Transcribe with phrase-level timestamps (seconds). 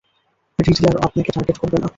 [0.59, 1.89] Riddler আপনাকে target করবে না।